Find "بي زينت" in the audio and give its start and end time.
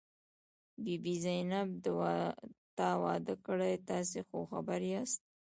1.03-1.69